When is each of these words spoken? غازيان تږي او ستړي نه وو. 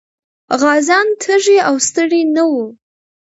غازيان 0.61 1.07
تږي 1.21 1.57
او 1.67 1.75
ستړي 1.87 2.21
نه 2.35 2.43
وو. 2.51 2.65